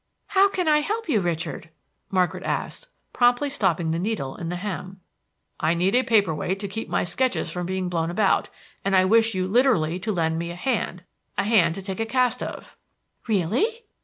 [0.29, 1.69] "How can I help you, Richard?"
[2.09, 4.99] Margaret asked, promptly stopping the needle in the hem.
[5.59, 8.49] "I need a paper weight to keep my sketches from being blown about,
[8.83, 11.03] and I wish you literally to lend me a hand,
[11.37, 12.75] a hand to take a cast of."
[13.27, 13.85] "Really?"